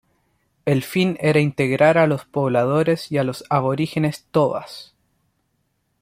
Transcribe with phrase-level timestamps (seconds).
[0.65, 4.95] El fin era integrar a los pobladores y a los aborígenes tobas.